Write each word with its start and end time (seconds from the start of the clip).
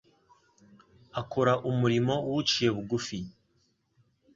akora 1.21 1.53
umurimo 1.69 2.13
w'uciye 2.29 2.69
bugufi. 2.75 3.17